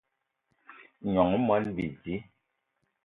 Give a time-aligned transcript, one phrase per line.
[1.03, 2.15] Gnong i moni bidi